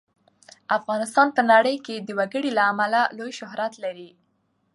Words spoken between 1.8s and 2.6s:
کې د وګړي